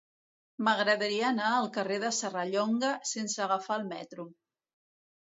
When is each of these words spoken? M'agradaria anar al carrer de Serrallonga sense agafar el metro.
M'agradaria 0.67 1.25
anar 1.27 1.49
al 1.57 1.67
carrer 1.75 1.99
de 2.03 2.09
Serrallonga 2.19 2.89
sense 3.09 3.43
agafar 3.45 3.77
el 3.83 3.85
metro. 3.91 4.25